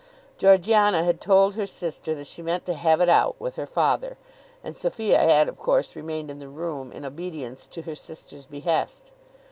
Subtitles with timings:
[0.39, 4.17] Georgiana had told her sister that she meant to "have it out" with her father,
[4.63, 9.11] and Sophia had of course remained in the room in obedience to her sister's behest.